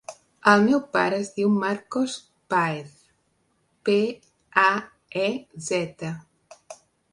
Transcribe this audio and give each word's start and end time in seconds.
El 0.51 0.61
meu 0.67 0.79
pare 0.95 1.19
es 1.23 1.29
diu 1.35 1.51
Marcos 1.65 2.15
Paez: 2.55 2.95
pe, 3.91 3.99
a, 4.65 4.67
e, 5.29 5.29
zeta. 5.71 6.15